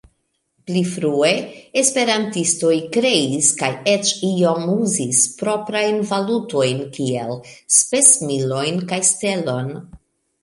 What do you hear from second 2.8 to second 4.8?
kreis kaj eĉ iom